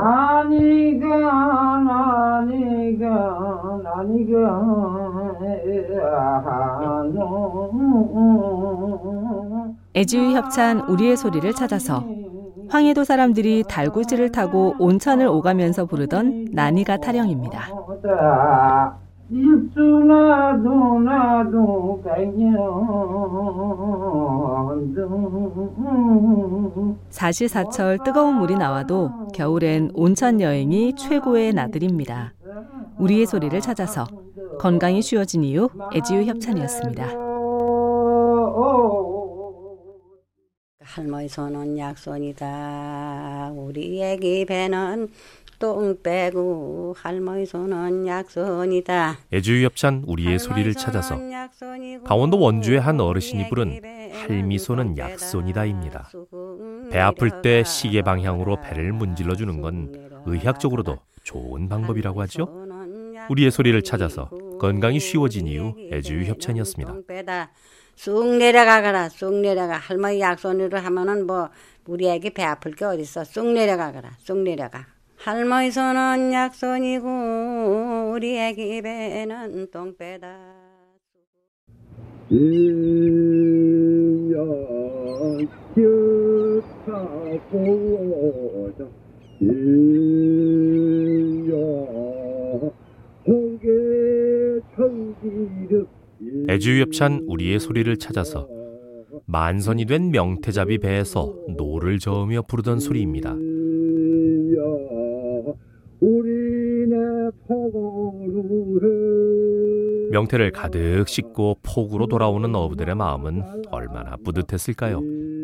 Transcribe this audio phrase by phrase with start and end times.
[0.00, 1.06] 아니가
[2.38, 3.06] 아니가
[3.96, 4.70] 아니가
[9.94, 12.04] 애지유 협찬 우리의 소리를 찾아서
[12.70, 17.68] 황해도 사람들이 달구지를 타고 온천을 오가면서 부르던 난이가 타령입니다.
[19.30, 22.02] 일주나도 나도
[27.10, 32.32] 사시사철 뜨거운 물이 나와도 겨울엔 온천 여행이 최고의 나들입니다.
[32.98, 34.06] 우리의 소리를 찾아서
[34.58, 37.04] 건강이 쉬워진 이유 애지유 협찬이었습니다.
[40.82, 43.52] 할머니 손은 약손이다.
[43.54, 45.08] 우리 애기 배는
[45.60, 49.18] 똥 빼고 할머니 손은 약손이다.
[49.30, 51.20] 애주유 협찬 우리의 소리를 찾아서
[52.04, 53.80] 강원도 원주의 한 어르신이 부른
[54.14, 56.10] 할미손은 약손이다입니다.
[56.90, 62.48] 배 아플 때 시계 방향으로 배를 문질러 주는 건 의학적으로도 좋은 방법이라고 하죠.
[63.28, 66.94] 우리의 소리를 찾아서 건강이 쉬워진 이유 애주유 협찬이었습니다.
[67.96, 71.50] 쑥 내려가거라 쑥 내려가 할머니 약손으로 하면은 뭐
[71.86, 74.86] 우리 애기 배 아플 게 어딨어 쑥 내려가거라 쑥 내려가
[75.22, 80.26] 할머니 손은 약손이고 우리 애기 배는 똥배다
[82.30, 82.38] 이야
[87.44, 87.58] 기타고자
[89.42, 89.52] 이야
[93.26, 93.68] 홍계
[94.74, 95.86] 천기르
[96.48, 98.48] 애주유 협찬 우리의 소리를 찾아서
[99.26, 103.36] 만선이 된 명태잡이 배에서 노를 저으며 부르던 소리입니다.
[110.10, 115.00] 명태를 가득 싣고 폭우로 돌아오는 어부들의 마음은 얼마나 뿌듯했을까요?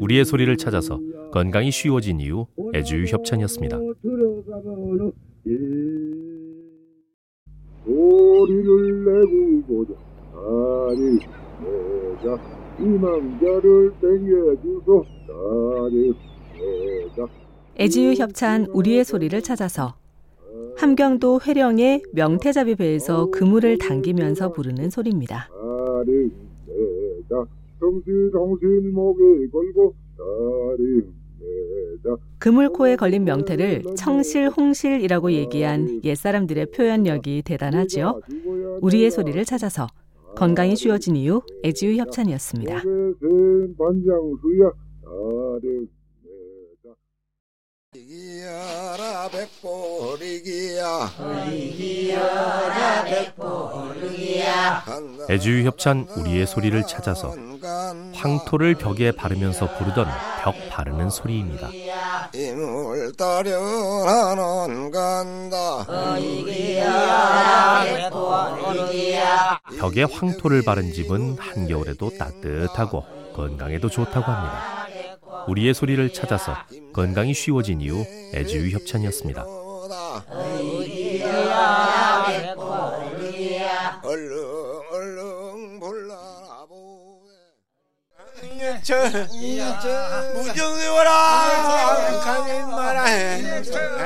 [0.00, 1.00] 우리의 소리를 찾아서
[1.32, 3.78] 건강이 쉬워진 이유 애주유 협찬이었습니다.
[7.84, 9.92] 소리를 내고 보자
[10.32, 11.18] 다리
[11.62, 12.38] 내자
[12.80, 16.12] 이망자를 땡겨주소 다리
[16.54, 17.26] 내자
[17.78, 19.94] 애지유 협찬 우리의 소리를 찾아서
[20.78, 25.48] 함경도 회령의 명태잡이 배에서 그물을 당기면서 부르는 소리입니다.
[32.38, 38.20] 그물코에 걸린 명태를 청실 홍실이라고 얘기한 옛사람들의 표현력이 대단하지요.
[38.80, 39.88] 우리의 소리를 찾아서
[40.36, 42.82] 건강이 쉬워진 이유 애지유 협찬이었습니다.
[42.82, 44.70] 속에선 반장수야
[45.02, 45.88] 다리
[46.22, 46.94] 내자
[47.94, 51.10] 이기야라 백보리기야.
[55.30, 57.34] 애주유 협찬 우리의 소리를 찾아서
[58.14, 60.06] 황토를 벽에 바르면서 부르던
[60.42, 61.70] 벽 바르는 소리입니다.
[62.34, 65.86] 이물 따려하는 간다.
[69.78, 74.77] 벽에 황토를 바른 집은 한겨울에도 따뜻하고 건강에도 좋다고 합니다.
[75.48, 76.54] 우리의 소리를 찾아서
[76.92, 78.04] 건강이 쉬워진 이유
[78.34, 79.44] 애주유 협찬이었습니다.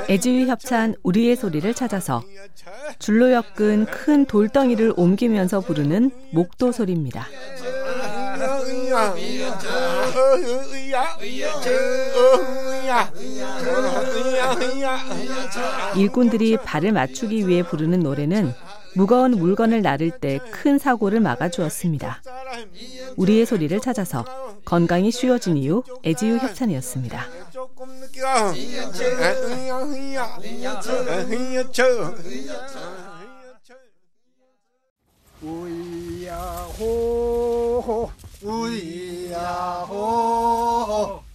[0.09, 2.23] 애주유 협찬 우리의 소리를 찾아서
[2.99, 7.27] 줄로 엮은 큰 돌덩이를 옮기면서 부르는 목도 소리입니다.
[15.97, 18.53] 일꾼들이 발을 맞추기 위해 부르는 노래는
[18.95, 22.23] 무거운 물건을 나를 때 큰 사고를 막아주었습니다.
[23.17, 24.25] 우리의 소리를 찾아서
[24.65, 27.27] 건강이 쉬워진 이유 애지유 협찬이었습니다.
[38.45, 39.93] 우야호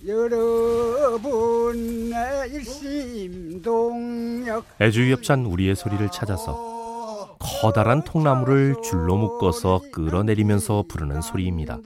[0.05, 2.13] 여러분의
[2.51, 4.65] 일심동력.
[4.81, 6.76] 애주유 협찬 우리의 소리를 찾아서
[7.61, 11.79] 커다란 통나무를 줄로 묶어서 끌어내리면서 부르는 소리입니다.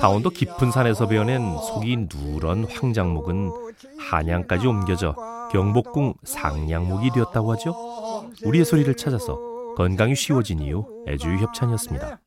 [0.00, 3.50] 강원도 깊은 산에서 베어낸 속이 누런 황장목은
[3.98, 5.14] 한양까지 옮겨져
[5.52, 7.74] 경복궁 상냥목이 되었다고 하죠.
[8.44, 9.38] 우리의 소리를 찾아서
[9.76, 12.18] 건강이 쉬워진 이유 애주유 협찬이었습니다.